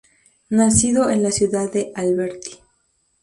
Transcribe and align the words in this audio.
Nacido 0.49 1.11
en 1.11 1.21
la 1.21 1.29
ciudad 1.29 1.71
de 1.71 1.91
Alberti. 1.93 2.57